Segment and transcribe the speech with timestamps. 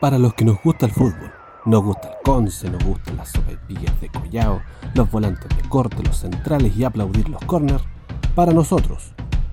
[0.00, 1.30] Para los que nos gusta el fútbol,
[1.66, 4.62] nos gusta el conce, nos gustan las sopaipillas de collao,
[4.94, 7.84] los volantes de corte, los centrales y aplaudir los corners,
[8.34, 9.12] para nosotros,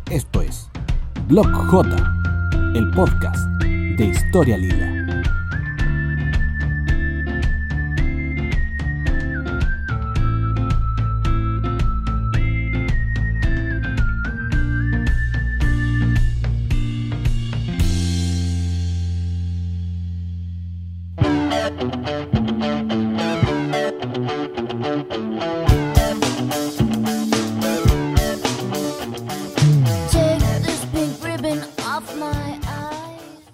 [0.09, 0.69] esto es
[1.27, 1.89] Block J,
[2.75, 4.96] el podcast de Historia Lila.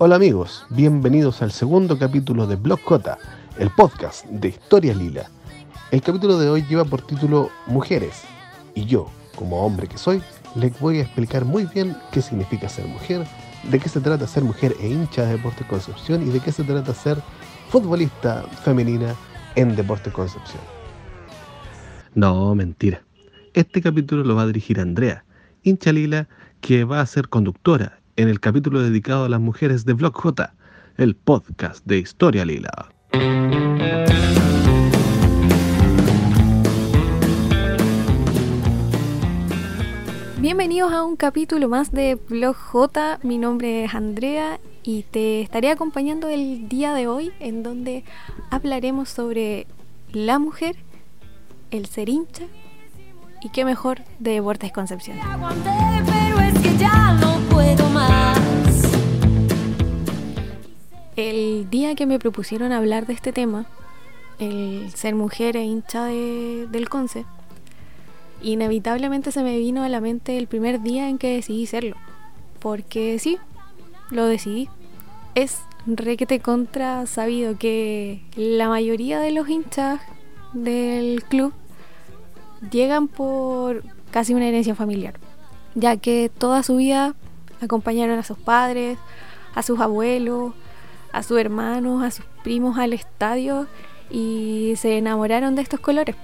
[0.06, 3.18] Hola amigos, bienvenidos al segundo capítulo de Blog J,
[3.58, 5.30] el podcast de Historia Lila.
[5.92, 8.24] El capítulo de hoy lleva por título Mujeres,
[8.76, 10.22] y yo, como hombre que soy,
[10.56, 13.26] les voy a explicar muy bien qué significa ser mujer,
[13.72, 16.66] de qué se trata ser mujer e hincha de Deportes Concepción y de qué se
[16.66, 17.18] trata ser
[17.70, 19.16] futbolista femenina
[19.56, 20.62] en Deportes Concepción.
[22.14, 23.02] No, mentira.
[23.54, 25.24] Este capítulo lo va a dirigir Andrea,
[25.64, 26.28] hincha lila,
[26.60, 30.54] que va a ser conductora en el capítulo dedicado a las mujeres de Blog J,
[30.98, 32.90] el podcast de Historia Lila.
[40.40, 43.20] Bienvenidos a un capítulo más de Blog J.
[43.24, 48.04] Mi nombre es Andrea y te estaré acompañando el día de hoy en donde
[48.52, 49.66] hablaremos sobre
[50.12, 50.76] la mujer,
[51.72, 52.44] el ser hincha
[53.42, 55.18] y qué mejor de Deportes Concepción.
[61.16, 63.66] El día que me propusieron hablar de este tema,
[64.40, 67.26] el ser mujer e hincha del Conce,
[68.42, 71.96] inevitablemente se me vino a la mente el primer día en que decidí serlo.
[72.60, 73.38] Porque sí,
[74.10, 74.70] lo decidí.
[75.36, 80.02] Es requete contra sabido que la mayoría de los hinchas
[80.54, 81.54] del club
[82.72, 85.20] llegan por casi una herencia familiar,
[85.76, 87.16] ya que toda su vida
[87.64, 88.98] acompañaron a sus padres,
[89.56, 90.54] a sus abuelos,
[91.12, 93.68] a sus hermanos, a sus primos al estadio
[94.10, 96.16] y se enamoraron de estos colores.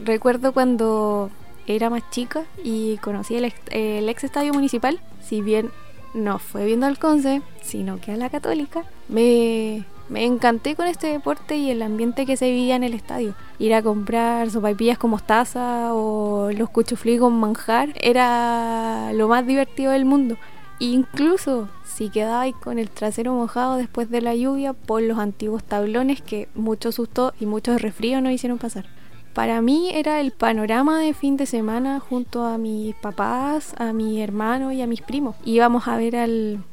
[0.00, 1.30] Recuerdo cuando
[1.66, 5.70] era más chica y conocí el ex, estadio municipal, si bien
[6.14, 11.08] no fue viendo al Conce, sino que a la Católica, me, me encanté con este
[11.08, 13.34] deporte y el ambiente que se vivía en el estadio.
[13.58, 19.92] Ir a comprar sopaipillas con mostaza o los cuchuflí con manjar era lo más divertido
[19.92, 20.36] del mundo.
[20.80, 26.22] Incluso si quedabais con el trasero mojado después de la lluvia por los antiguos tablones
[26.22, 28.86] que mucho susto y muchos resfríos nos hicieron pasar.
[29.34, 34.22] Para mí era el panorama de fin de semana junto a mis papás, a mi
[34.22, 35.36] hermano y a mis primos.
[35.44, 36.64] Íbamos a ver al...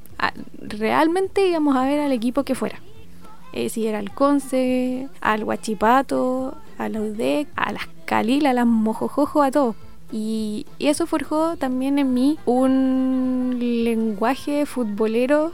[0.60, 2.80] realmente íbamos a ver al equipo que fuera.
[3.56, 8.68] Eh, si era al Conce, al Huachipato, a la UDEC, a las Calila, a las
[8.68, 9.78] Mojojojo, a todos.
[10.12, 15.52] Y, y, eso forjó también en mí un lenguaje futbolero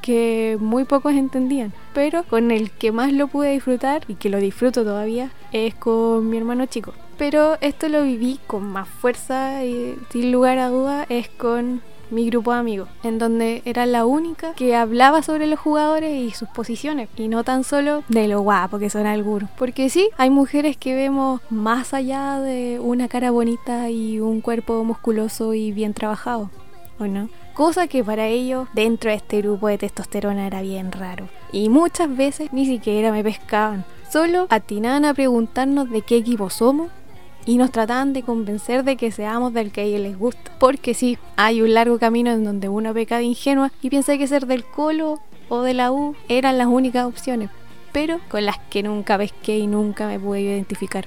[0.00, 4.38] que muy pocos entendían, pero con el que más lo pude disfrutar y que lo
[4.38, 6.92] disfruto todavía es con mi hermano chico.
[7.16, 11.82] Pero esto lo viví con más fuerza y sin lugar a duda es con
[12.14, 16.30] mi grupo de amigos, en donde era la única que hablaba sobre los jugadores y
[16.30, 19.50] sus posiciones, y no tan solo de lo guapo que son algunos.
[19.58, 24.82] Porque sí, hay mujeres que vemos más allá de una cara bonita y un cuerpo
[24.84, 26.50] musculoso y bien trabajado,
[26.98, 27.28] ¿o no?
[27.54, 31.28] cosa que para ellos dentro de este grupo de testosterona era bien raro.
[31.52, 36.90] Y muchas veces ni siquiera me pescaban, solo atinaban a preguntarnos de qué equipo somos
[37.46, 40.52] y nos trataban de convencer de que seamos del que a ellos les gusta.
[40.58, 44.26] Porque sí, hay un largo camino en donde uno peca de ingenua y piensa que
[44.26, 47.50] ser del Colo o de la U eran las únicas opciones,
[47.92, 51.06] pero con las que nunca pesqué y nunca me pude identificar.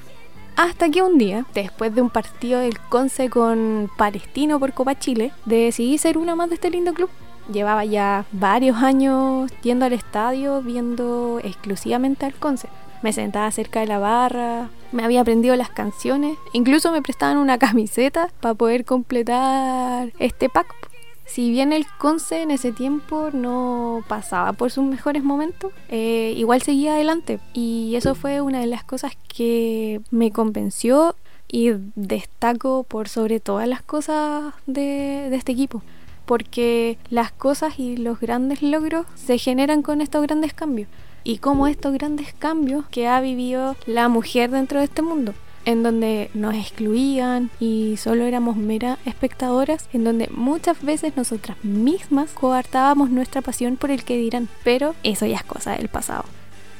[0.56, 5.31] Hasta que un día, después de un partido del Conce con Palestino por Copa Chile,
[5.46, 7.10] decidí ser una más de este lindo club.
[7.51, 12.69] Llevaba ya varios años yendo al estadio viendo exclusivamente al Conce.
[13.01, 17.57] Me sentaba cerca de la barra, me había aprendido las canciones, incluso me prestaban una
[17.59, 20.67] camiseta para poder completar este pack
[21.27, 26.61] si bien el Conce en ese tiempo no pasaba por sus mejores momentos, eh, igual
[26.61, 27.39] seguía adelante.
[27.53, 31.15] Y eso fue una de las cosas que me convenció
[31.49, 35.83] y destaco por sobre todas las cosas de, de este equipo.
[36.25, 40.88] Porque las cosas y los grandes logros se generan con estos grandes cambios.
[41.24, 45.34] Y como estos grandes cambios que ha vivido la mujer dentro de este mundo
[45.68, 52.31] en donde nos excluían y solo éramos mera espectadoras, en donde muchas veces nosotras mismas
[52.31, 56.24] coartábamos nuestra pasión por el que dirán, pero eso ya es cosa del pasado.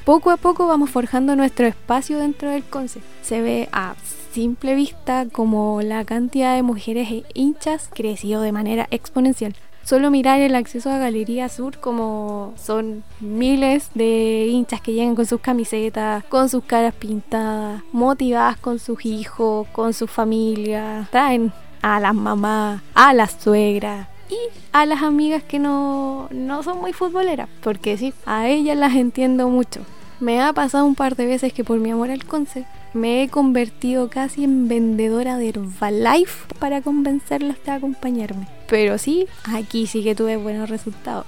[0.06, 3.06] Poco a poco vamos forjando nuestro espacio dentro del concepto.
[3.20, 3.94] Se ve a
[4.32, 9.54] simple vista como la cantidad de mujeres e hinchas creció de manera exponencial.
[9.88, 15.24] Solo mirar el acceso a Galería Sur como son miles de hinchas que llegan con
[15.24, 21.08] sus camisetas, con sus caras pintadas, motivadas con sus hijos, con su familia.
[21.10, 24.36] Traen a las mamás, a las suegras, y
[24.72, 29.48] a las amigas que no, no, son muy futboleras, porque sí, a ellas las entiendo
[29.48, 29.80] mucho.
[30.20, 33.28] Me ha pasado un par de veces que por mi amor al conce me he
[33.28, 38.48] convertido casi en vendedora de Herbalife para convencerlas de acompañarme.
[38.68, 41.26] Pero sí, aquí sí que tuve buenos resultados.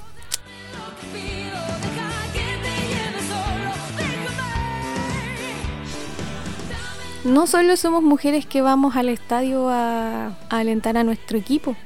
[7.24, 11.76] No solo somos mujeres que vamos al estadio a, a alentar a nuestro equipo,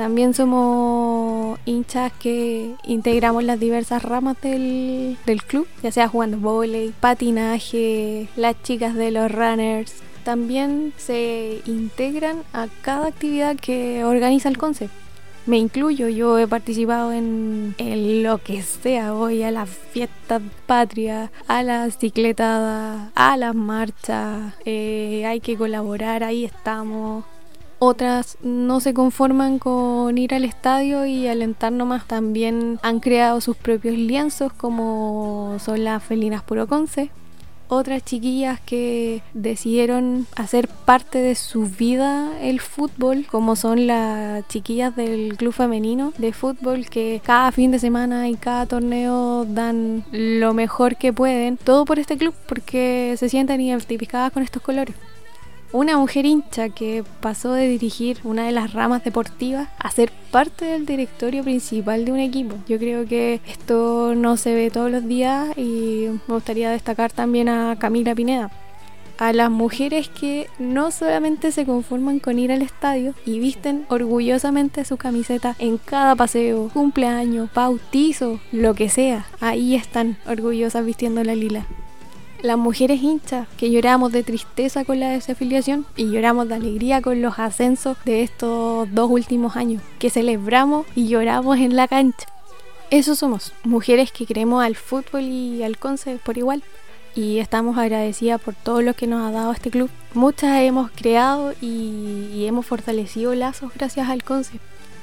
[0.00, 8.26] también somos hinchas que integramos las diversas ramas del, club, ya sea jugando volei, patinaje,
[8.34, 9.92] las chicas de los runners.
[10.24, 14.96] También se integran a cada actividad que organiza el concepto.
[15.44, 17.74] Me incluyo, yo he participado en,
[18.22, 25.26] lo que sea, voy a las fiestas patrias, a las cicletadas, a las marchas, eh,
[25.26, 27.26] hay que colaborar, ahí estamos.
[27.82, 32.06] Otras no se conforman con ir al estadio y alentar nomás.
[32.06, 37.10] También han creado sus propios lienzos como son las felinas Puroconce.
[37.68, 44.94] Otras chiquillas que decidieron hacer parte de su vida el fútbol, como son las chiquillas
[44.94, 50.52] del club femenino de fútbol que cada fin de semana y cada torneo dan lo
[50.52, 51.56] mejor que pueden.
[51.56, 54.94] Todo por este club porque se sienten identificadas con estos colores
[55.72, 60.64] una mujer hincha que pasó de dirigir una de las ramas deportivas a ser parte
[60.64, 62.56] del directorio principal de un equipo.
[62.68, 67.48] Yo creo que esto no se ve todos los días y me gustaría destacar también
[67.48, 68.50] a Camila Pineda.
[69.18, 74.84] A las mujeres que no solamente se conforman con ir al estadio y visten orgullosamente
[74.86, 81.34] su camiseta en cada paseo, cumpleaños, bautizo, lo que sea, ahí están orgullosas vistiendo la
[81.34, 81.66] lila
[82.42, 87.20] las mujeres hinchas que lloramos de tristeza con la desafiliación y lloramos de alegría con
[87.22, 92.26] los ascensos de estos dos últimos años, que celebramos y lloramos en la cancha.
[92.90, 96.62] Eso somos, mujeres que creemos al fútbol y al conce por igual.
[97.14, 99.90] Y estamos agradecidas por todo lo que nos ha dado este club.
[100.14, 104.58] Muchas hemos creado y, y hemos fortalecido lazos gracias al conce.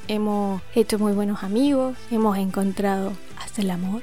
[0.07, 4.01] Hemos hecho muy buenos amigos, hemos encontrado hasta el amor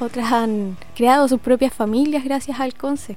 [0.00, 3.16] otras han creado sus propias familias gracias al conce.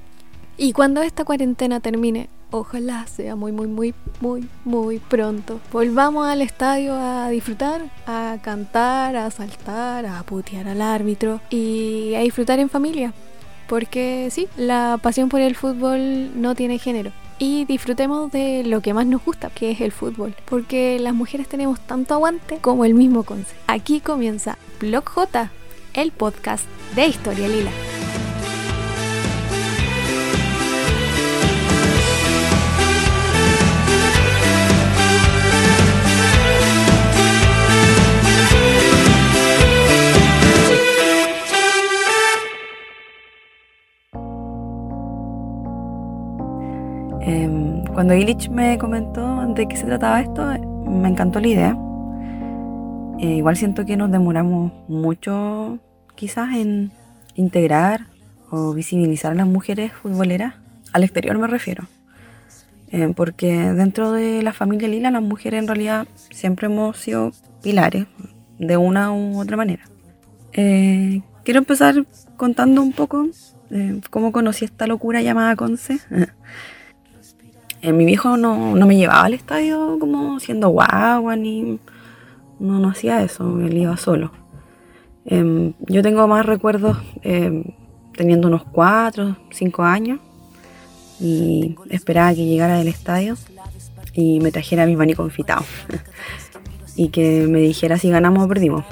[0.57, 6.41] Y cuando esta cuarentena termine, ojalá sea muy, muy, muy, muy, muy pronto, volvamos al
[6.41, 12.69] estadio a disfrutar, a cantar, a saltar, a putear al árbitro y a disfrutar en
[12.69, 13.13] familia.
[13.67, 17.11] Porque sí, la pasión por el fútbol no tiene género.
[17.37, 20.35] Y disfrutemos de lo que más nos gusta, que es el fútbol.
[20.45, 23.55] Porque las mujeres tenemos tanto aguante como el mismo conce.
[23.67, 25.51] Aquí comienza Blog J,
[25.93, 27.71] el podcast de Historia Lila.
[47.21, 50.45] Em, cuando Illich me comentó de qué se trataba esto,
[50.85, 51.88] me encantó la idea.
[53.19, 55.79] Eh, igual siento que nos demoramos mucho
[56.15, 56.91] quizás en
[57.35, 58.07] integrar
[58.49, 60.55] o visibilizar a las mujeres futboleras,
[60.93, 61.87] al exterior me refiero.
[62.91, 68.07] Eh, porque dentro de la familia Lila las mujeres en realidad siempre hemos sido pilares
[68.57, 69.83] de una u otra manera.
[70.53, 73.27] Eh, quiero empezar contando un poco
[73.69, 75.99] eh, cómo conocí esta locura llamada Conce.
[77.83, 81.79] mi viejo no, no, me llevaba al estadio como siendo guagua ni
[82.59, 84.31] no, no hacía eso, él iba solo.
[85.25, 87.63] Em, yo tengo más recuerdos em,
[88.15, 90.19] teniendo unos 4, 5 años
[91.19, 93.35] y esperaba que llegara del estadio
[94.13, 95.63] y me trajera mi maní confitado
[96.95, 98.85] y que me dijera si ganamos o perdimos.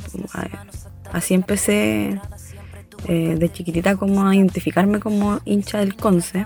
[1.11, 2.19] Así empecé
[3.07, 6.45] eh, de chiquitita como a identificarme como hincha del Conce,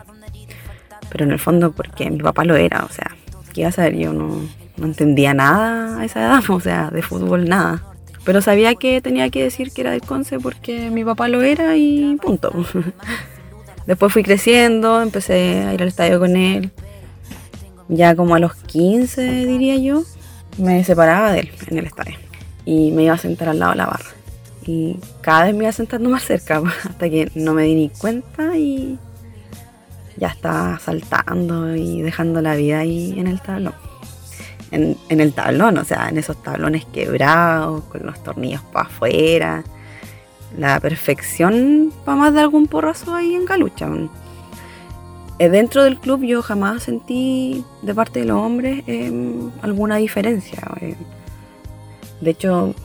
[1.09, 3.15] pero en el fondo porque mi papá lo era, o sea,
[3.53, 3.97] ¿qué iba a saber?
[3.97, 4.41] Yo no,
[4.81, 7.83] no entendía nada a esa edad, o sea, de fútbol nada.
[8.23, 11.77] Pero sabía que tenía que decir que era del Conce porque mi papá lo era
[11.77, 12.51] y punto.
[13.87, 16.71] Después fui creciendo, empecé a ir al estadio con él.
[17.87, 20.03] Ya como a los 15, diría yo,
[20.57, 22.15] me separaba de él en el estadio.
[22.63, 24.09] Y me iba a sentar al lado de la barra.
[24.65, 28.55] Y cada vez me iba sentando más cerca, hasta que no me di ni cuenta
[28.55, 28.99] y
[30.17, 33.90] ya estaba saltando y dejando la vida ahí en el tablón.
[34.71, 39.63] En, en el tablón, o sea, en esos tablones quebrados, con los tornillos para afuera
[40.57, 43.87] la perfección para más de algún porrazo ahí en Calucha.
[45.39, 50.59] Eh, dentro del club yo jamás sentí de parte de los hombres em, alguna diferencia.
[52.19, 52.75] De hecho,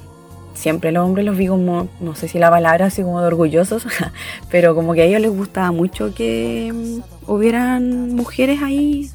[0.55, 3.87] siempre los hombres los vi como, no sé si la palabra así como de orgullosos,
[4.51, 9.11] pero como que a ellos les gustaba mucho que em, hubieran mujeres ahí,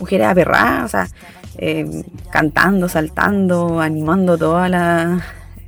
[0.00, 1.08] mujeres aperradas, o sea,
[1.58, 5.24] em, cantando, saltando, animando toda la,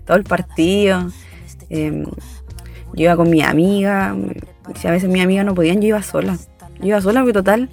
[0.06, 1.10] todo el partido.
[1.68, 2.04] Em,
[2.94, 4.14] yo iba con mi amiga,
[4.76, 6.38] si a veces mi amiga no podían, yo iba sola.
[6.80, 7.68] Yo iba sola porque total,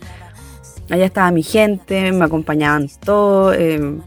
[0.89, 3.55] allá estaba mi gente, me acompañaban todos.
[3.57, 4.01] Em,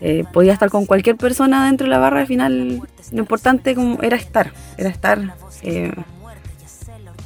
[0.00, 2.82] eh, podía estar con cualquier persona dentro de la barra, al final
[3.12, 5.34] lo importante como era estar, era estar.
[5.62, 5.92] Eh,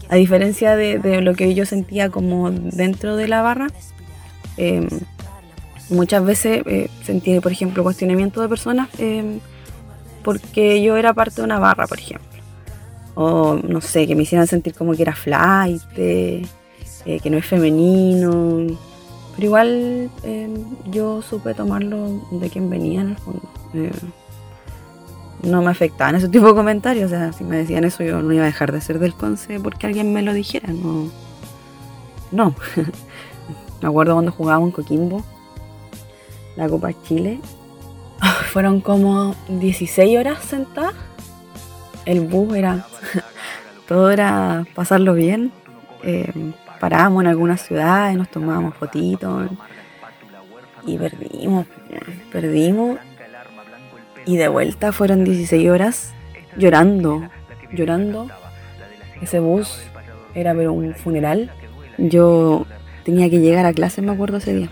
[0.09, 3.68] a diferencia de, lo que yo sentía como dentro de la barra,
[4.56, 4.88] em,
[5.93, 8.89] muchas veces eh, sentí, por ejemplo, cuestionamiento de personas
[10.23, 12.29] porque yo era parte de una barra, por ejemplo.
[13.15, 16.43] O no sé, que me hicieran sentir como que era flight, eh,
[17.05, 18.67] que no es femenino.
[19.35, 20.49] Pero igual eh,
[20.91, 23.49] yo supe tomarlo de quien venía en el fondo.
[23.75, 23.91] Eh,
[25.43, 27.07] no me afectaban ese tipo de comentarios.
[27.07, 29.61] O sea, si me decían eso, yo no iba a dejar de ser del conce
[29.61, 30.73] porque alguien me lo dijera.
[30.73, 31.11] No.
[32.31, 32.55] No.
[33.83, 35.25] me acuerdo cuando jugábamos en Coquimbo,
[36.56, 37.40] la Copa Chile,
[38.52, 40.94] fueron como 16 horas sentadas.
[42.04, 42.87] El bus era.
[43.88, 45.52] todo era pasarlo bien.
[46.02, 46.30] Eh,
[46.80, 49.50] parábamos en algunas ciudades, nos tomábamos fotitos.
[50.85, 51.66] Y perdimos.
[52.30, 52.99] Perdimos.
[54.26, 56.12] Y de vuelta fueron 16 horas
[56.56, 57.28] llorando.
[57.73, 58.28] Llorando.
[59.21, 59.78] Ese bus
[60.35, 61.50] era pero un funeral.
[61.99, 62.66] Yo
[63.04, 64.71] tenía que llegar a clase, me acuerdo ese día.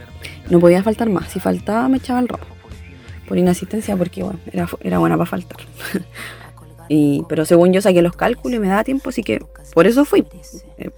[0.50, 1.30] No podía faltar más.
[1.30, 2.60] Si faltaba, me echaba el rojo
[3.30, 5.58] por inasistencia porque bueno, era, era buena para faltar.
[6.88, 9.40] y, pero según yo saqué los cálculos y me daba tiempo, así que
[9.72, 10.26] por eso fui.
[10.78, 10.90] Eh,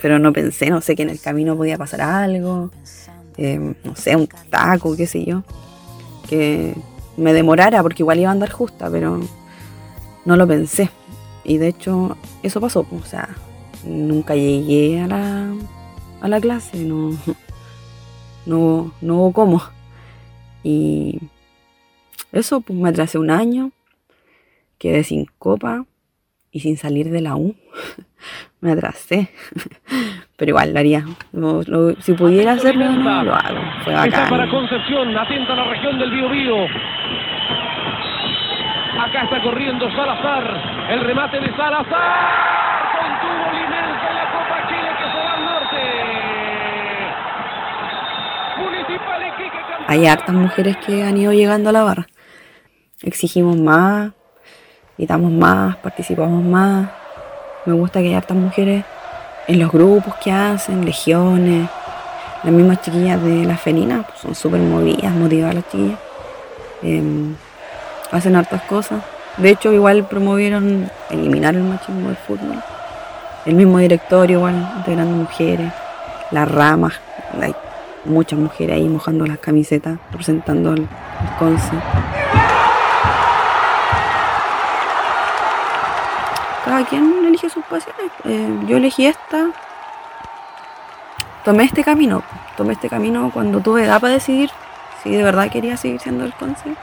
[0.00, 2.70] pero no pensé, no sé, que en el camino podía pasar algo,
[3.36, 5.42] eh, no sé, un taco, qué sé yo,
[6.28, 6.72] que
[7.16, 9.20] me demorara porque igual iba a andar justa, pero
[10.24, 10.88] no lo pensé.
[11.42, 13.28] Y de hecho, eso pasó, o sea,
[13.84, 15.52] nunca llegué a la,
[16.20, 17.10] a la clase, no,
[18.46, 19.62] no, no hubo cómo.
[20.62, 21.18] Y
[22.32, 23.72] eso, pues me atrasé un año,
[24.78, 25.84] quedé sin copa
[26.50, 27.54] y sin salir de la U.
[28.60, 29.28] me atrasé.
[30.36, 31.04] Pero igual lo haría.
[32.00, 33.60] si pudiera hacerlo, no, lo hago.
[33.84, 34.30] Fue bacán.
[34.30, 36.64] para Concepción, atenta a la región del Biobío.
[39.00, 40.88] Acá está corriendo Salazar.
[40.90, 42.52] El remate de Salazar.
[43.00, 45.82] Contuvo Limensa en la Copa Chile que se va al norte.
[48.58, 49.62] Municipal Iquique.
[49.92, 52.06] Hay hartas mujeres que han ido llegando a la barra
[53.02, 54.12] exigimos más,
[54.96, 56.88] gritamos más, participamos más.
[57.66, 58.84] Me gusta que haya hartas mujeres
[59.46, 61.68] en los grupos que hacen, legiones.
[62.42, 65.98] Las mismas chiquillas de la felina pues, son súper movidas, motivadas las chiquillas.
[66.82, 67.34] Em,
[68.10, 69.02] hacen hartas cosas.
[69.36, 72.62] De hecho, igual promovieron eliminar el machismo del fútbol.
[73.46, 75.72] El mismo directorio, igual, de grandes mujeres.
[76.30, 76.94] Las ramas,
[77.40, 77.54] hay
[78.04, 80.88] muchas mujeres ahí mojando las camisetas, representando el
[81.38, 81.76] conce.
[86.72, 88.10] cada quien elige sus pasiones.
[88.24, 89.50] Eh, yo elegí esta.
[91.44, 92.22] Tomé este camino.
[92.56, 94.50] Tomé este camino cuando tuve edad para decidir
[95.02, 96.80] si de verdad quería seguir siendo el consejo.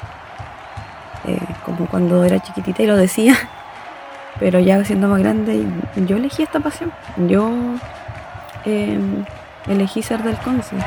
[1.26, 3.36] Eh, como cuando era chiquitita y lo decía.
[4.40, 5.66] Pero ya siendo más grande,
[6.08, 6.92] yo elegí esta pasión.
[7.28, 7.50] Yo
[8.66, 9.00] eh,
[9.68, 10.86] elegí ser del consejo.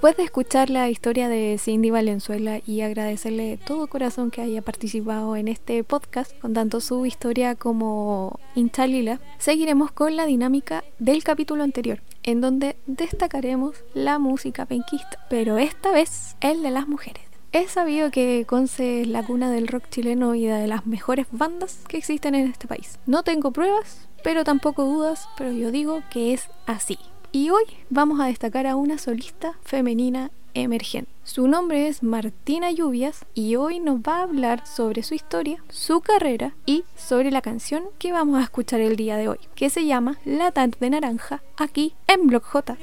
[0.00, 4.62] Después de escuchar la historia de Cindy Valenzuela y agradecerle de todo corazón que haya
[4.62, 11.22] participado en este podcast con tanto su historia como Inchalila, seguiremos con la dinámica del
[11.22, 17.24] capítulo anterior, en donde destacaremos la música penquista, pero esta vez el de las mujeres.
[17.52, 21.80] Es sabido que Conce es la cuna del rock chileno y de las mejores bandas
[21.86, 22.98] que existen en este país.
[23.04, 26.96] No tengo pruebas, pero tampoco dudas, pero yo digo que es así.
[27.32, 31.10] Y hoy vamos a destacar a una solista femenina emergente.
[31.22, 36.00] Su nombre es Martina Lluvias y hoy nos va a hablar sobre su historia, su
[36.00, 39.86] carrera y sobre la canción que vamos a escuchar el día de hoy, que se
[39.86, 42.76] llama La tarde naranja, aquí en Block J.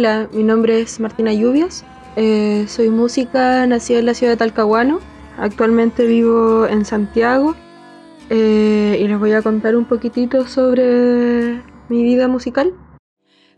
[0.00, 1.84] Hola, mi nombre es Martina Lluvias.
[2.16, 4.98] Eh, soy música, nacida en la ciudad de Talcahuano.
[5.36, 7.54] Actualmente vivo en Santiago
[8.30, 12.72] eh, y les voy a contar un poquitito sobre mi vida musical.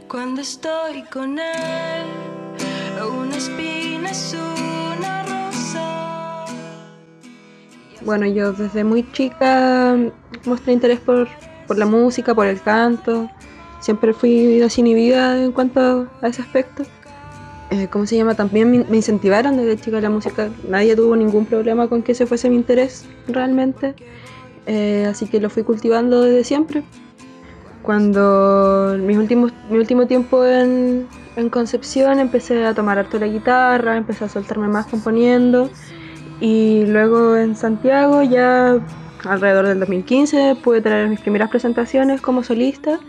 [0.08, 2.06] Cuando estoy con él,
[3.08, 6.44] una espina es una rosa.
[8.04, 9.96] Bueno, yo desde muy chica
[10.44, 11.28] mostré interés por,
[11.68, 13.30] por la música, por el canto
[13.83, 16.85] siempre fui desinhibida en cuanto a ese aspecto.
[17.71, 18.35] Eh, ¿Cómo se llama?
[18.35, 20.51] También me, incentivaron desde chica la música.
[20.69, 23.95] Nadie tuvo ningún problema con que ese fuese mi interés realmente.
[24.67, 26.85] Eh, así que lo fui cultivando desde siempre.
[27.83, 33.97] Cuando mi último, mi último tiempo en, en Concepción empecé a tomar harto la guitarra,
[33.97, 35.71] empecé a soltarme más componiendo.
[36.41, 38.79] Y luego en Santiago ya
[39.25, 43.01] alrededor del 2015 pude tener mis primeras presentaciones como solista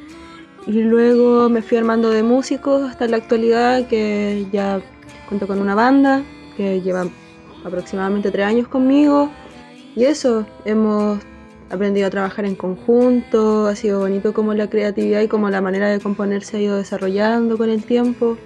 [0.65, 4.81] y luego me fui armando de músicos hasta la actualidad, que ya
[5.27, 6.23] cuento con una banda
[6.55, 7.07] que lleva
[7.65, 9.29] aproximadamente tres años conmigo.
[9.95, 11.19] Y eso, hemos
[11.69, 15.89] aprendido a trabajar en conjunto, ha sido bonito como la creatividad y como la manera
[15.89, 18.37] de componer se ha ido desarrollando con el tiempo.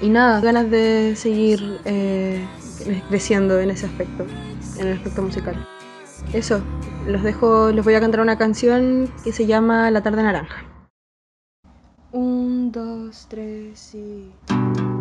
[0.00, 2.44] Y nada, ganas de seguir eh,
[3.08, 4.26] creciendo en ese aspecto,
[4.78, 5.68] en el aspecto musical.
[6.32, 6.60] Eso,
[7.06, 10.71] los dejo, les voy a cantar una canción que se llama La tarde naranja.
[12.62, 14.91] Un, dos, tres y...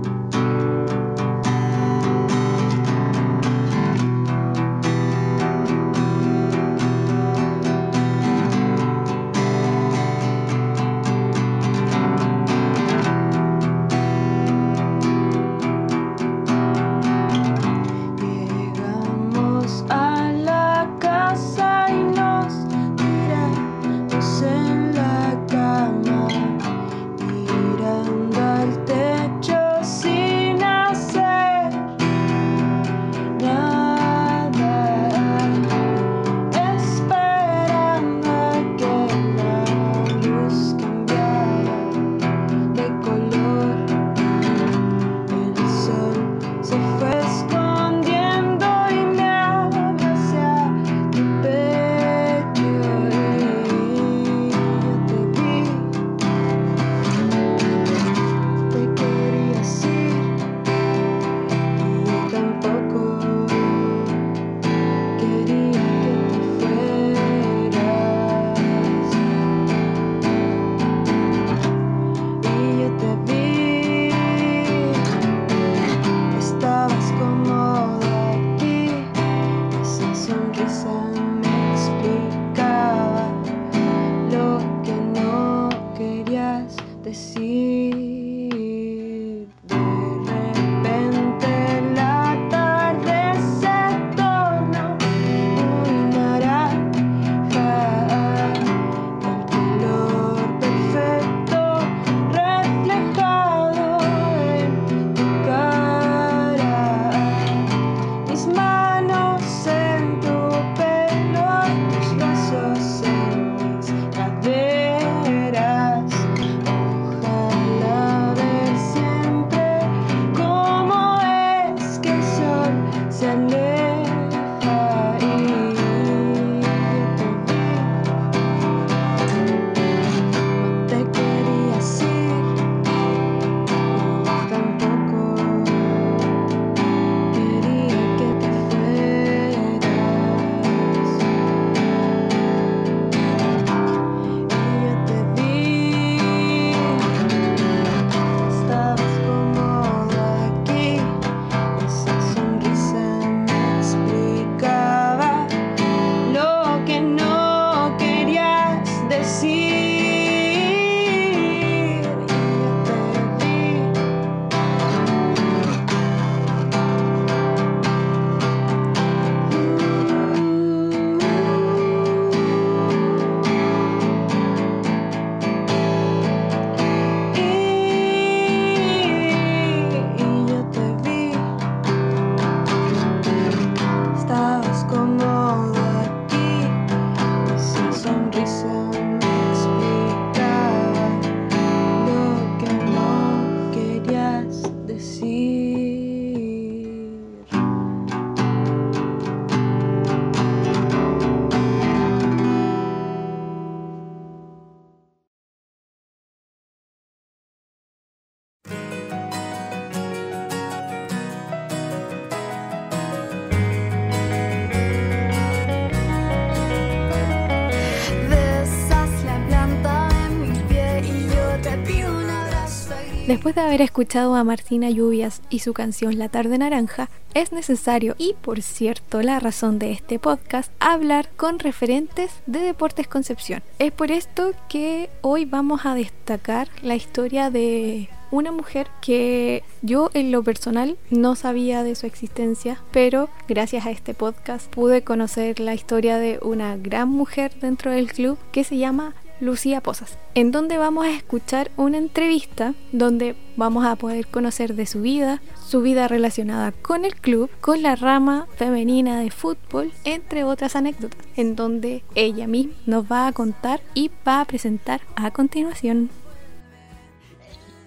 [223.28, 228.16] Después de haber escuchado a Martina Lluvias y su canción La tarde naranja, es necesario,
[228.18, 233.62] y por cierto la razón de este podcast, hablar con referentes de Deportes Concepción.
[233.78, 240.10] Es por esto que hoy vamos a destacar la historia de una mujer que yo
[240.14, 245.60] en lo personal no sabía de su existencia, pero gracias a este podcast pude conocer
[245.60, 250.51] la historia de una gran mujer dentro del club que se llama Lucía Posas, en
[250.51, 255.82] donde vamos a escuchar una entrevista donde vamos a poder conocer de su vida, su
[255.82, 261.56] vida relacionada con el club, con la rama femenina de fútbol, entre otras anécdotas, en
[261.56, 266.12] donde ella misma nos va a contar y va a presentar a continuación.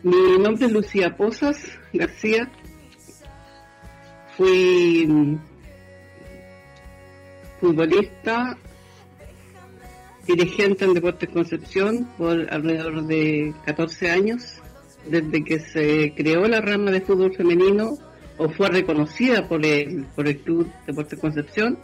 [0.03, 1.57] Mi nombre es Lucía Posas
[1.93, 2.51] García.
[4.37, 5.39] Fui
[7.61, 8.59] futbolista
[10.27, 14.61] dirigente en Deportes Concepción por alrededor de 14 años,
[15.09, 17.99] desde que se creó la rama de fútbol femenino
[18.39, 21.79] o fue reconocida por el, por el Club Deportes Concepción,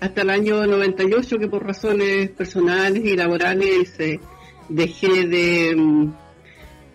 [0.00, 3.96] hasta el año 98 que por razones personales y laborales
[4.68, 6.10] dejé de,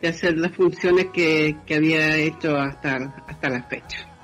[0.01, 4.16] de, hacer las funciones que, que había hecho hasta, hasta la fecha.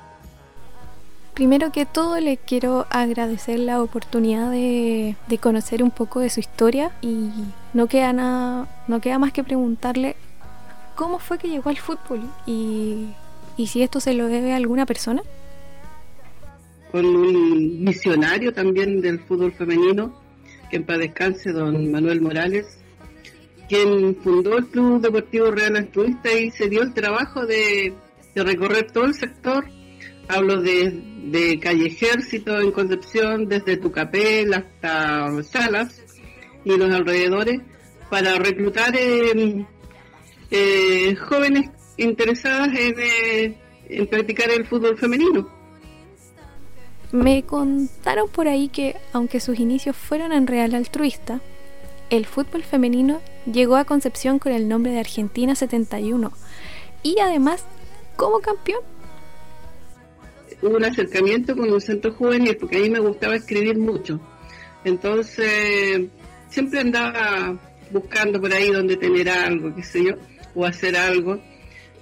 [1.33, 6.91] Primero que todo le quiero agradecer la oportunidad de, conocer un poco de su historia
[7.01, 7.29] y
[7.73, 10.15] no queda nada, no queda más que preguntarle
[10.93, 13.07] cómo fue que llegó al fútbol y,
[13.57, 15.23] y si esto se lo debe a alguna persona.
[16.91, 20.13] Con un misionario también del fútbol femenino,
[20.69, 22.77] que en paz descanse, don Manuel Morales,
[23.67, 27.91] quien fundó el Club Deportivo Real Altruista y se dio el trabajo de,
[28.35, 29.65] de recorrer todo el sector
[30.27, 30.91] Hablo de,
[31.23, 36.01] de Calle Ejército en Concepción, desde Tucapel hasta Salas
[36.63, 37.61] y los alrededores,
[38.09, 39.65] para reclutar eh,
[40.51, 43.57] eh, jóvenes interesadas en, eh,
[43.89, 45.49] en practicar el fútbol femenino.
[47.11, 51.41] Me contaron por ahí que, aunque sus inicios fueron en Real Altruista,
[52.09, 56.31] el fútbol femenino llegó a Concepción con el nombre de Argentina 71
[57.01, 57.65] y además
[58.15, 58.81] como campeón
[60.63, 64.19] hubo un acercamiento con un centro juvenil, porque a mí me gustaba escribir mucho.
[64.85, 66.07] Entonces,
[66.49, 67.59] siempre andaba
[67.91, 70.13] buscando por ahí donde tener algo, qué sé yo,
[70.55, 71.39] o hacer algo.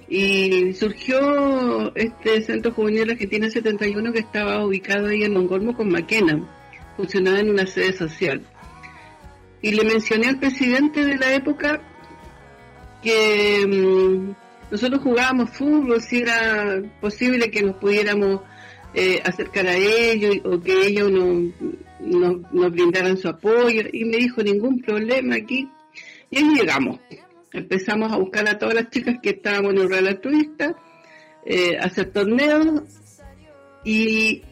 [0.08, 6.48] Y surgió este centro juvenil Argentina 71 que estaba ubicado ahí en Mongolmo con Maquena,
[6.96, 8.42] funcionaba en una sede social.
[9.60, 11.80] Y le mencioné al presidente de la época
[13.02, 18.40] que mm, nosotros jugábamos fútbol, si era posible que nos pudiéramos
[18.94, 21.10] eh, acercar a ellos o que ellos
[22.00, 23.82] nos brindaran su apoyo.
[23.92, 25.68] Y me dijo ningún problema aquí
[26.30, 26.98] y ahí llegamos.
[27.52, 30.74] Empezamos a buscar a todas las chicas que estábamos en el Real Altruista
[31.44, 32.82] eh, hacer torneos.
[33.84, 34.42] Y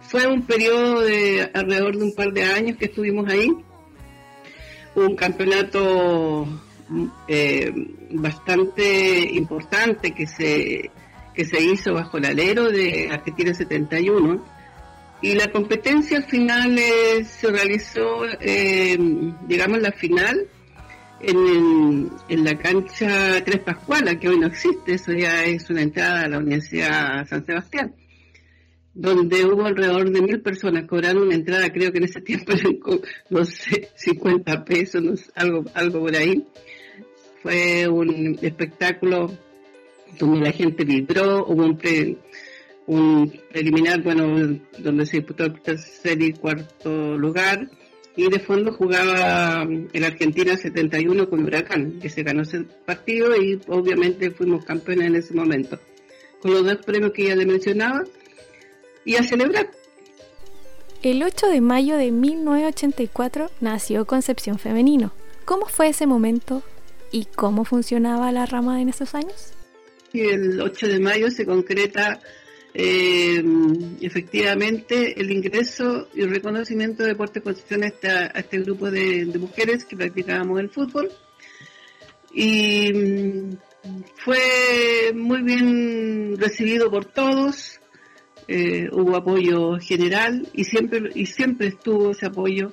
[0.00, 3.50] fue un periodo de alrededor de un par de años que estuvimos ahí.
[4.94, 6.46] Un campeonato
[7.28, 7.72] eh,
[8.10, 10.90] bastante importante que se
[11.38, 14.44] que se hizo bajo el alero de Argentina 71
[15.22, 18.98] y la competencia al final eh, se realizó, eh,
[19.46, 20.48] digamos, la final
[21.20, 26.24] en, en, la cancha Tres Pascuala, que hoy no existe, eso ya es una entrada
[26.24, 27.94] a la Universidad San Sebastián,
[28.92, 32.52] donde hubo alrededor de mil personas, cobraron una entrada, creo que en ese tiempo
[33.30, 36.44] no sé, 50 pesos, algo, algo por ahí.
[37.44, 39.38] Fue un espectáculo
[40.18, 41.78] donde la gente vibró, hubo un,
[42.86, 47.68] un preliminar, bueno, donde se disputó el tercer y cuarto lugar,
[48.16, 53.60] y de fondo jugaba el Argentina 71 con Huracán, que se ganó ese partido y
[53.68, 55.78] obviamente fuimos campeones en ese momento,
[56.40, 58.02] con los dos premios que ya le mencionaba,
[59.04, 59.70] y a celebrar.
[61.02, 65.12] El 8 de mayo de 1984 nació Concepción Femenino.
[65.44, 66.64] ¿Cómo fue ese momento
[67.12, 69.52] y cómo funcionaba la rama en esos años?
[70.12, 72.20] Y el 8 de mayo se concreta
[72.74, 73.42] eh,
[74.00, 79.96] efectivamente el ingreso y reconocimiento de Deportes Concepción a, a este grupo de, mujeres que
[79.96, 81.10] practicábamos el fútbol.
[82.32, 83.58] Y mm,
[84.16, 87.80] fue muy bien recibido por todos,
[88.46, 92.72] eh, hubo apoyo general y siempre, y siempre estuvo ese apoyo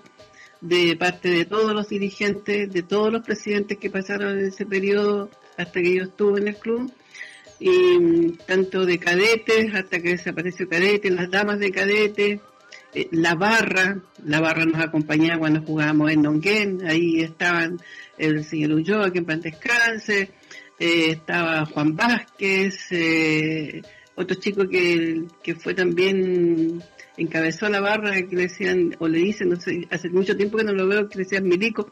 [0.62, 5.30] de parte de todos los dirigentes, de todos los presidentes que pasaron en ese periodo
[5.58, 6.92] hasta que yo estuve en el club.
[7.60, 12.42] Y tanto de cadetes hasta que desapareció cadete, las damas de cadete,
[12.94, 17.80] eh, la barra, la barra nos acompañaba cuando jugábamos en Nonguén, ahí estaban
[18.18, 20.32] el señor Ulloa, que en paz descanse,
[20.80, 23.82] eh, estaba Juan Vázquez, eh,
[24.16, 26.82] otro chico que, que fue también
[27.18, 30.64] encabezó la barra que le decían, o le dicen, no sé, hace mucho tiempo que
[30.64, 31.92] no lo veo, que le decían Milico,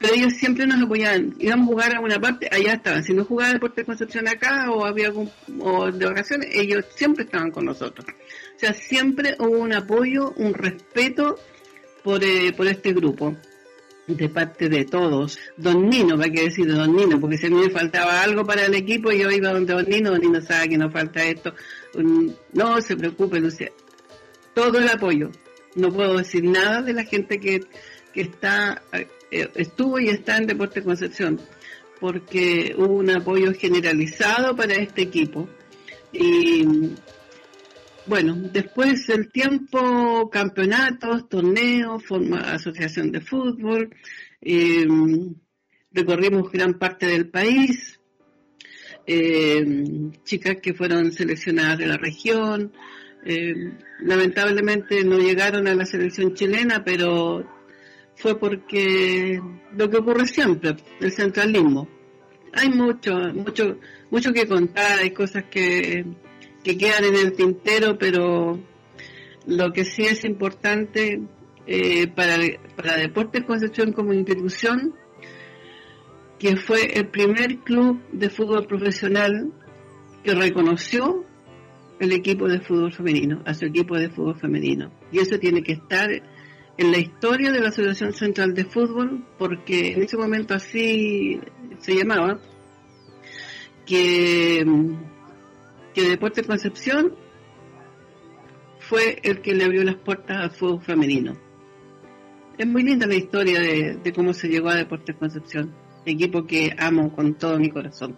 [0.00, 3.22] pero ellos siempre nos apoyaban, íbamos a jugar a una parte, allá estaban, si no
[3.24, 7.66] jugaba Deporte de Concepción acá o había algún, o de vacaciones, ellos siempre estaban con
[7.66, 8.06] nosotros.
[8.08, 11.38] O sea, siempre hubo un apoyo, un respeto
[12.02, 13.36] por, eh, por este grupo
[14.06, 15.38] de parte de todos.
[15.58, 17.20] Don Nino, ¿para qué decir Don Nino?
[17.20, 20.12] Porque si a mí me faltaba algo para el equipo, yo iba donde Don Nino,
[20.12, 21.54] Don Nino sabe que nos falta esto.
[22.52, 23.70] No se preocupe, Lucía.
[24.54, 25.30] Todo el apoyo.
[25.74, 27.60] No puedo decir nada de la gente que,
[28.12, 31.40] que está, eh, estuvo y está en Deporte Concepción,
[32.00, 35.48] porque hubo un apoyo generalizado para este equipo.
[36.12, 36.64] Y
[38.06, 43.94] bueno, después del tiempo, campeonatos, torneos, forma asociación de fútbol,
[45.92, 48.00] recorrimos gran parte del país,
[49.06, 49.64] eh,
[50.24, 52.72] chicas que fueron seleccionadas de la región,
[53.24, 57.59] eh, lamentablemente no llegaron a la selección chilena, pero
[58.20, 59.40] fue porque
[59.76, 61.88] lo que ocurre siempre, el centralismo.
[62.52, 63.78] Hay mucho, mucho,
[64.10, 66.04] mucho que contar, hay cosas que
[66.62, 68.58] que quedan en el tintero, pero
[69.46, 71.20] lo que sí es importante
[71.66, 72.36] eh, para,
[72.76, 74.94] para Deportes Concepción como institución,
[76.38, 79.52] que fue el primer club de fútbol profesional
[80.22, 81.24] que reconoció
[81.98, 84.90] el equipo de fútbol femenino, a su equipo de fútbol femenino.
[85.12, 86.10] Y eso tiene que estar
[86.80, 91.38] en la historia de la Asociación Central de Fútbol, porque en ese momento así
[91.78, 92.40] se llamaba,
[93.84, 94.64] que
[95.92, 97.14] que Deportes Concepción
[98.78, 101.34] fue el que le abrió las puertas al fútbol femenino.
[102.56, 105.74] Es muy linda la historia de, cómo se llegó a Deportes Concepción,
[106.06, 108.16] equipo que amo con todo mi corazón.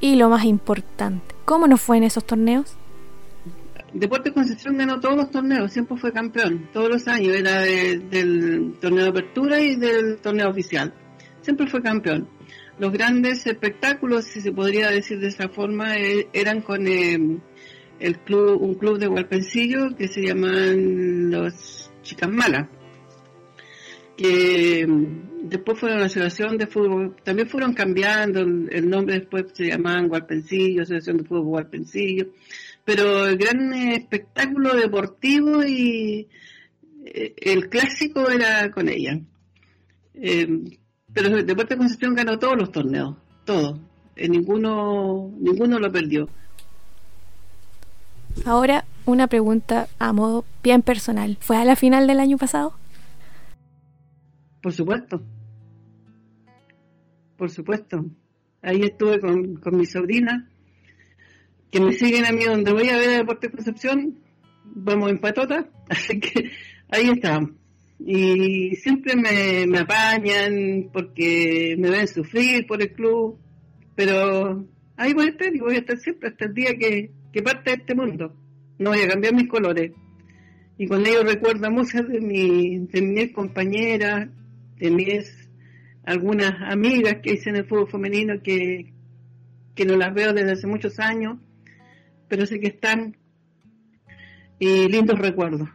[0.00, 2.76] Y lo más importante, ¿cómo nos fue en esos torneos?
[3.92, 9.04] Deportes Concepción ganó todos los torneos, siempre fue campeón, todos los años, era del torneo
[9.04, 10.94] de apertura y del torneo oficial,
[11.40, 12.28] siempre fue campeón.
[12.78, 17.40] Los grandes espectáculos, si se podría decir de esa forma, eh, eran con eh,
[17.98, 22.68] el club, un club de Hualpencillo que se llaman los Chicas Malas,
[24.16, 29.66] que mm, después fueron la Asociación de Fútbol, también fueron cambiando el nombre, después se
[29.66, 32.28] llamaban Hualpencillo, Asociación de Fútbol Hualpencillo,
[32.84, 36.28] pero el gran espectáculo deportivo y
[37.04, 39.20] eh, el clásico era con ella.
[41.12, 43.78] Pero el Deportes Concepción ganó todos los torneos, todos.
[44.16, 46.28] En ninguno, ninguno lo perdió.
[48.44, 51.36] Ahora una pregunta a modo bien personal.
[51.40, 52.74] ¿Fue a la final del año pasado?
[54.62, 55.22] Por supuesto.
[57.36, 58.04] Por supuesto.
[58.62, 60.48] Ahí estuve con, con mi sobrina,
[61.70, 64.18] que me siguen a mí donde voy a ver a Deportes Concepción.
[64.64, 66.50] Vamos en patota, así que
[66.90, 67.50] ahí estamos
[68.04, 73.38] y siempre me, apañan porque me ven sufrir por el club,
[73.94, 77.42] pero ahí voy a estar y voy a estar siempre hasta el día que, que
[77.42, 78.34] parte de este mundo.
[78.78, 79.92] No voy a cambiar mis colores.
[80.78, 84.30] Y con ellos recuerdo muchas de, mi, de mis compañeras,
[84.78, 85.36] de mis
[86.04, 88.94] algunas amigas que hice en el fútbol femenino que,
[89.74, 91.36] que no las veo desde hace muchos años,
[92.30, 93.16] pero sé que están
[94.60, 95.68] y lindos recuerdos.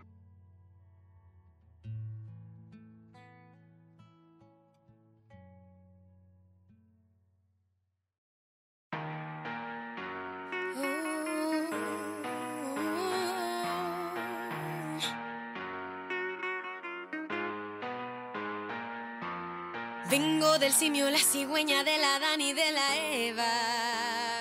[20.09, 24.34] Vengo del simio, la cigüeña de la Dani de la Eva.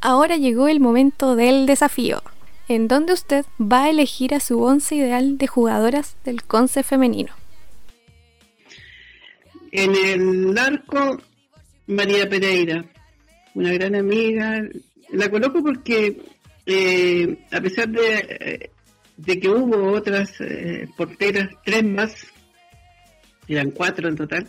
[0.00, 2.22] Ahora llegó el momento del desafío,
[2.68, 7.32] en donde usted va a elegir a su once ideal de jugadoras del Conce femenino.
[9.72, 11.20] En el arco,
[11.86, 12.84] María Pereira,
[13.54, 14.62] una gran amiga.
[15.10, 16.22] La coloco porque,
[16.64, 18.70] eh, a pesar de,
[19.16, 22.14] de, que hubo otras eh, porteras, tres más
[23.48, 24.46] eran cuatro en total.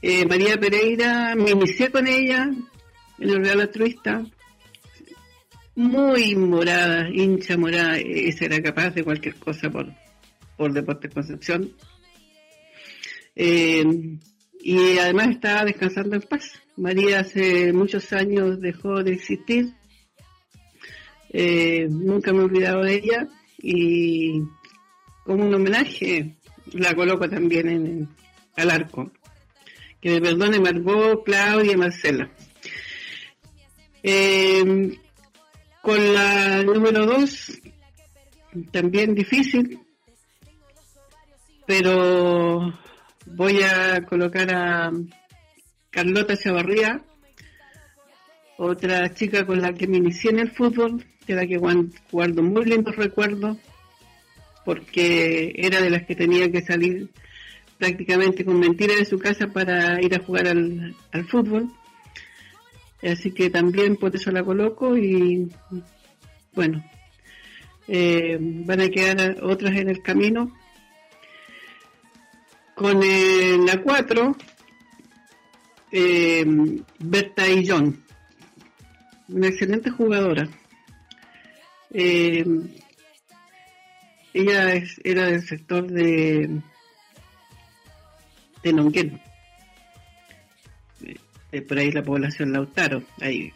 [0.00, 2.50] Eh, María Pereira, me inicié con ella
[3.18, 4.24] el Real Altruista,
[5.74, 9.92] muy morada, hincha morada, esa era capaz de cualquier cosa por,
[10.56, 11.72] por Deportes Concepción.
[13.34, 13.84] Eh,
[14.60, 16.60] y además estaba descansando en paz.
[16.76, 19.74] María hace muchos años dejó de existir,
[21.32, 24.42] eh, nunca me he olvidado de ella y
[25.24, 26.36] como un homenaje
[26.72, 28.08] la coloco también en,
[28.56, 29.10] al arco.
[30.00, 32.30] Que me perdone Margot, Claudia y Marcela.
[34.02, 34.98] Eh,
[35.80, 37.52] con la número dos,
[38.70, 39.80] también difícil,
[41.66, 42.72] pero
[43.26, 44.90] voy a colocar a
[45.90, 47.02] Carlota Chavarría,
[48.58, 52.64] otra chica con la que me inicié en el fútbol, de la que guardo muy
[52.64, 53.56] lindos recuerdos,
[54.64, 57.10] porque era de las que tenía que salir
[57.78, 60.94] prácticamente con mentiras de su casa para ir a jugar al,
[61.28, 61.68] fútbol.
[63.02, 65.50] Así que también por eso la coloco y
[66.54, 66.84] bueno,
[67.88, 70.52] eh, van a quedar otras en el camino.
[72.74, 73.00] Con
[73.66, 74.36] la 4,
[75.92, 76.44] eh,
[76.98, 78.02] Berta Illón,
[79.28, 80.48] una excelente jugadora.
[81.90, 82.44] Eh,
[84.32, 86.60] ella era del sector de,
[88.62, 89.20] de Nonquén.
[91.52, 93.02] Eh, por ahí la población Lautaro.
[93.20, 93.52] Ahí.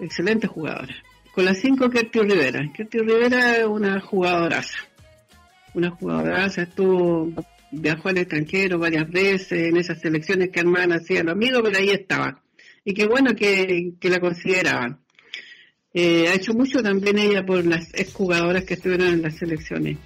[0.00, 0.94] Excelente jugadora.
[1.32, 2.72] Con la 5, Kertio Rivera.
[2.74, 4.78] Kertio Rivera es una jugadoraza.
[5.74, 6.62] Una jugadoraza.
[6.62, 7.30] Estuvo,
[7.70, 11.90] viajó al extranjero varias veces en esas selecciones que armaban hacía los amigos, pero ahí
[11.90, 12.42] estaba.
[12.84, 14.98] Y qué bueno que, que la consideraban.
[15.94, 19.98] Eh, ha hecho mucho también ella por las exjugadoras que estuvieron en las selecciones.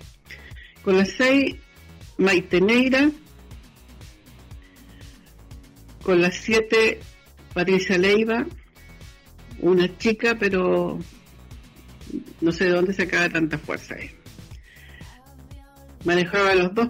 [0.83, 1.57] Con las seis,
[2.19, 3.11] Maite Neira.
[6.03, 7.01] Con las siete,
[7.55, 8.47] Patricia Leiva.
[9.61, 10.99] Una chica, pero
[12.41, 13.97] no sé de dónde sacaba tanta fuerza.
[16.05, 16.89] Manejaba los dos,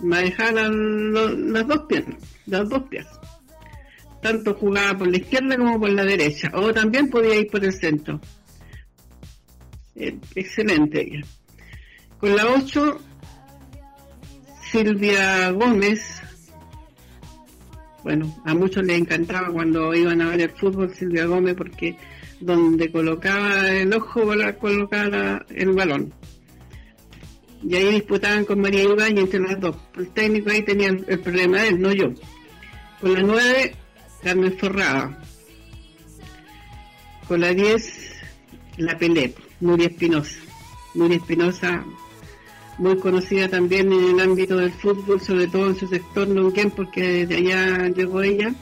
[0.00, 3.20] manejaba las dos piernas, las dos piezas
[4.24, 7.74] tanto jugaba por la izquierda como por la derecha, o también podía ir por el
[7.74, 8.18] centro.
[9.94, 11.26] Eh, excelente ella.
[12.18, 13.00] Con la 8,
[14.72, 16.22] Silvia Gómez.
[18.04, 21.96] Bueno, a muchos les encantaba cuando iban a ver el fútbol Silvia Gómez porque
[22.38, 26.12] donde colocaba el ojo colocaba el balón.
[27.62, 29.76] Y ahí disputaban con María y entre las dos.
[29.96, 32.12] El técnico ahí tenía el problema de él, no yo.
[33.00, 33.74] Con la 9,
[34.22, 35.18] Carmen Forrada.
[37.26, 38.12] Con la 10,
[38.76, 40.36] la Pelé, Nuria Espinosa.
[40.94, 41.86] Nuria Espinosa,
[42.78, 47.26] muy conocida también en el ámbito del fútbol, sobre todo en su sector Lonquén, porque
[47.26, 48.52] de allá llegó ella.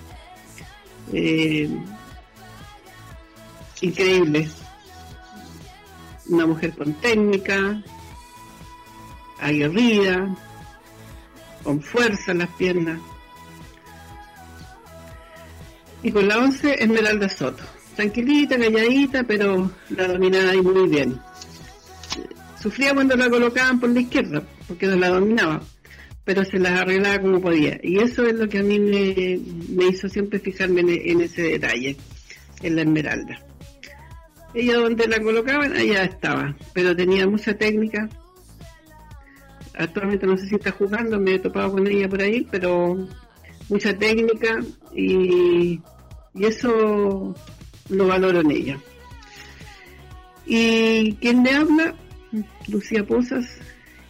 [1.13, 1.69] Eh,
[3.81, 4.49] increíble.
[6.29, 7.83] Una mujer con técnica,
[9.41, 10.37] aguerrida,
[11.63, 13.01] con fuerza en las piernas.
[16.03, 17.63] Y con la 11, Esmeralda Soto.
[17.97, 21.21] Tranquilita, calladita, pero la dominaba ahí muy bien.
[22.63, 25.63] Sufría cuando la colocaban por la izquierda, porque no la dominaba,
[26.25, 27.79] pero se las arreglaba como podía.
[27.83, 31.97] Y eso es lo que a mí me, hizo siempre fijarme en, ese detalle,
[32.63, 33.43] en la Esmeralda.
[34.55, 38.09] Ella donde la colocaban, allá estaba, pero tenía mucha técnica.
[39.75, 43.09] Actualmente no sé si está jugando, me he topado con ella por ahí, pero
[43.69, 44.61] mucha técnica
[44.95, 45.81] y
[46.35, 47.35] y eso
[47.89, 48.79] lo valoro en ella.
[50.47, 51.95] Y quien me habla,
[52.69, 53.47] Lucía Pozas,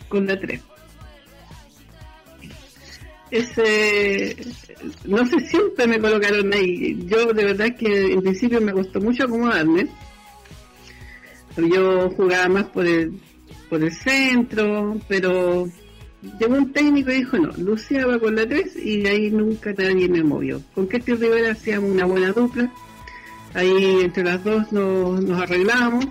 [0.09, 0.61] con la 3.
[3.31, 4.37] Ese,
[5.07, 6.99] no sé, siempre me colocaron ahí.
[7.07, 9.89] Yo de verdad que en principio me costó mucho acomodarme.
[11.57, 13.19] Yo jugaba más por el,
[13.71, 15.67] por el centro, pero
[16.39, 20.09] llegó un técnico y dijo, no, Lucía va con la 3 y ahí nunca nadie
[20.09, 20.61] me movió.
[20.75, 22.73] Con Kerty Rivera hacíamos una buena dupla,
[23.55, 26.07] ahí entre las dos nos, nos arreglábamos,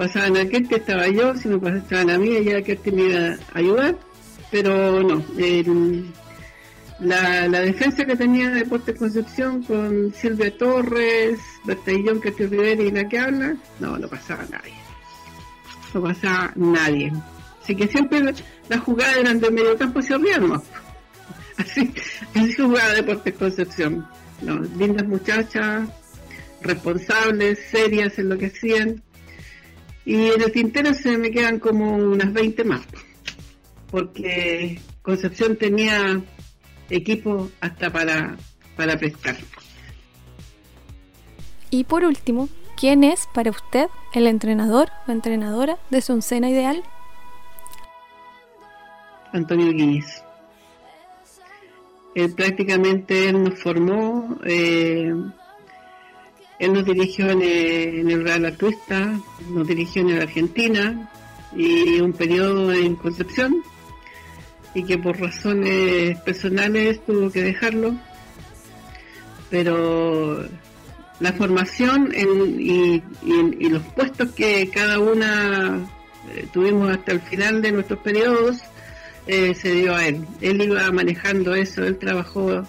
[0.00, 3.58] pasaban a Kerty, estaba yo, si me pasaban a mí, ya Kerty me iba a
[3.58, 3.98] ayudar,
[4.50, 5.22] pero no,
[7.00, 13.18] la, defensa que tenía Deportes Concepción con Silvia Torres, Bertallón, Kerty Rivera y la que
[13.18, 14.72] habla, no, no pasaba nadie.
[15.92, 17.12] No pasaba nadie.
[17.62, 18.22] Así que siempre
[18.70, 20.62] las jugadas eran de medio campo hacia arriba
[21.58, 21.92] Así,
[22.34, 24.08] así jugaba Deportes Concepción.
[24.40, 25.90] No, lindas muchachas,
[26.62, 29.02] responsables, serias en lo que hacían.
[30.04, 32.82] Y en el tintero se me quedan como unas 20 más.
[33.90, 36.20] Porque Concepción tenía
[36.88, 38.36] equipo hasta para,
[38.76, 39.36] para prestar.
[41.70, 46.82] Y por último, ¿quién es para usted el entrenador o entrenadora de su oncena ideal?
[49.32, 50.24] Antonio Guinness.
[52.14, 55.14] Él prácticamente él nos formó, eh,
[56.60, 61.10] él nos dirigió en el, Real Atuesta, nos dirigió en la Argentina
[61.56, 63.62] y un periodo en Concepción.
[64.72, 67.96] y que por razones personales tuvo que dejarlo.
[69.48, 70.46] Pero
[71.18, 73.02] la formación y,
[73.68, 75.78] los puestos que cada una
[76.34, 78.58] eh, tuvimos hasta el final de nuestros periodos
[79.26, 80.26] eh, se dio a él.
[80.42, 82.64] Él iba manejando eso, él trabajó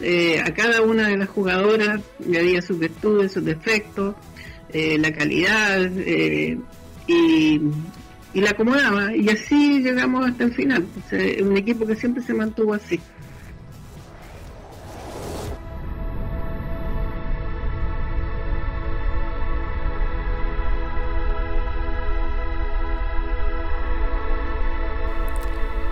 [0.00, 4.14] eh, a cada una de las jugadoras, le había sus virtudes, sus defectos,
[4.72, 5.90] la calidad
[7.06, 7.60] y,
[8.34, 9.16] la acomodaba.
[9.16, 10.86] Y así llegamos hasta el final.
[11.42, 13.00] un equipo que siempre se mantuvo así.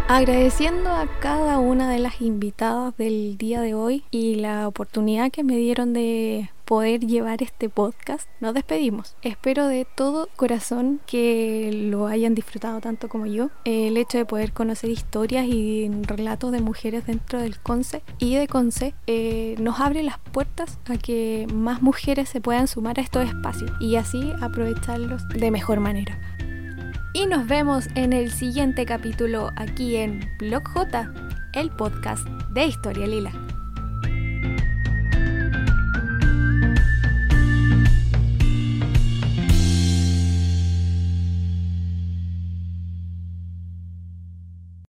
[0.09, 5.43] Agradeciendo a cada una de las invitadas del día de hoy y la oportunidad que
[5.43, 9.17] me dieron de poder llevar este podcast, nos despedimos.
[9.23, 13.51] Espero de todo corazón que lo hayan disfrutado tanto como yo.
[13.65, 18.47] El hecho de poder conocer historias y relatos de mujeres dentro del CONCE y de
[18.47, 23.27] CONCE eh, nos abre las puertas a que más mujeres se puedan sumar a estos
[23.27, 26.36] espacios y así aprovecharlos de mejor manera
[27.17, 31.11] y nos vemos en el siguiente capítulo aquí en Blog J,
[31.55, 33.46] el podcast de Historia Lila.